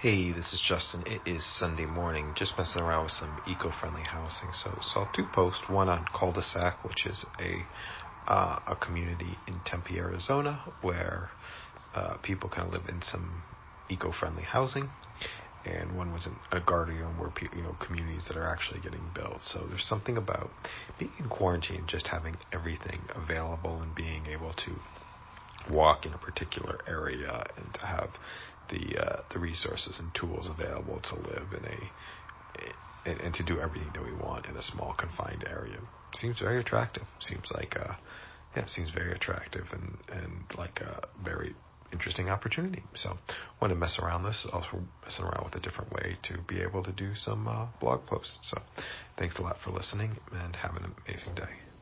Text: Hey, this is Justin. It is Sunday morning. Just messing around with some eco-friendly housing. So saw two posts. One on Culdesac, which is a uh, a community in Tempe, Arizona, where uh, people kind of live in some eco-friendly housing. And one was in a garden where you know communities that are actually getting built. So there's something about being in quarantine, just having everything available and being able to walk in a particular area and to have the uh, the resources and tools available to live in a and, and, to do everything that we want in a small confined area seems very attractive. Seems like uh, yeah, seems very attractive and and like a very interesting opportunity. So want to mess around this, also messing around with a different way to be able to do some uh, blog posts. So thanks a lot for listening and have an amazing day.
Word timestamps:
Hey, 0.00 0.30
this 0.30 0.52
is 0.52 0.60
Justin. 0.68 1.02
It 1.06 1.22
is 1.26 1.44
Sunday 1.58 1.86
morning. 1.86 2.34
Just 2.36 2.56
messing 2.56 2.80
around 2.80 3.02
with 3.02 3.12
some 3.14 3.36
eco-friendly 3.46 4.04
housing. 4.04 4.50
So 4.52 4.78
saw 4.80 5.06
two 5.12 5.26
posts. 5.26 5.68
One 5.68 5.88
on 5.88 6.04
Culdesac, 6.14 6.84
which 6.84 7.04
is 7.04 7.24
a 7.40 7.66
uh, 8.30 8.60
a 8.68 8.76
community 8.76 9.38
in 9.48 9.58
Tempe, 9.64 9.98
Arizona, 9.98 10.62
where 10.82 11.30
uh, 11.96 12.18
people 12.18 12.48
kind 12.48 12.68
of 12.68 12.74
live 12.74 12.88
in 12.88 13.02
some 13.02 13.42
eco-friendly 13.88 14.44
housing. 14.44 14.88
And 15.64 15.96
one 15.96 16.12
was 16.12 16.28
in 16.28 16.36
a 16.52 16.60
garden 16.60 17.18
where 17.18 17.32
you 17.52 17.62
know 17.64 17.74
communities 17.84 18.22
that 18.28 18.36
are 18.36 18.46
actually 18.46 18.78
getting 18.78 19.10
built. 19.12 19.40
So 19.42 19.66
there's 19.68 19.86
something 19.88 20.16
about 20.16 20.52
being 21.00 21.14
in 21.18 21.28
quarantine, 21.28 21.86
just 21.88 22.06
having 22.06 22.36
everything 22.52 23.00
available 23.16 23.82
and 23.82 23.92
being 23.96 24.26
able 24.26 24.52
to 24.52 24.76
walk 25.70 26.06
in 26.06 26.12
a 26.12 26.18
particular 26.18 26.78
area 26.86 27.46
and 27.56 27.74
to 27.74 27.80
have 27.80 28.10
the 28.70 28.98
uh, 28.98 29.22
the 29.32 29.38
resources 29.38 29.98
and 29.98 30.14
tools 30.14 30.46
available 30.46 31.00
to 31.00 31.14
live 31.16 31.48
in 31.56 31.64
a 31.64 33.08
and, 33.08 33.20
and, 33.20 33.34
to 33.34 33.42
do 33.42 33.58
everything 33.60 33.90
that 33.94 34.04
we 34.04 34.12
want 34.12 34.46
in 34.46 34.56
a 34.56 34.62
small 34.62 34.92
confined 34.98 35.44
area 35.48 35.78
seems 36.16 36.38
very 36.38 36.60
attractive. 36.60 37.04
Seems 37.20 37.50
like 37.52 37.76
uh, 37.78 37.94
yeah, 38.56 38.66
seems 38.66 38.90
very 38.90 39.12
attractive 39.12 39.66
and 39.72 39.96
and 40.10 40.44
like 40.56 40.80
a 40.80 41.06
very 41.24 41.54
interesting 41.92 42.28
opportunity. 42.28 42.82
So 42.96 43.16
want 43.60 43.72
to 43.72 43.74
mess 43.74 43.98
around 43.98 44.24
this, 44.24 44.46
also 44.52 44.82
messing 45.04 45.24
around 45.24 45.44
with 45.44 45.54
a 45.54 45.60
different 45.60 45.92
way 45.92 46.18
to 46.24 46.38
be 46.46 46.60
able 46.60 46.82
to 46.84 46.92
do 46.92 47.14
some 47.14 47.48
uh, 47.48 47.66
blog 47.80 48.04
posts. 48.06 48.38
So 48.50 48.60
thanks 49.16 49.36
a 49.38 49.42
lot 49.42 49.56
for 49.64 49.70
listening 49.70 50.18
and 50.32 50.54
have 50.56 50.76
an 50.76 50.94
amazing 51.06 51.34
day. 51.34 51.77